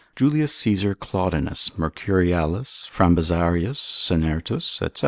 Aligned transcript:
Jul. 0.15 0.47
Caesar 0.47 0.95
Claudinus, 0.95 1.77
Mercurialis, 1.77 2.89
Frambesarius, 2.89 3.77
Sennertus, 3.77 4.79
&c. 4.79 4.99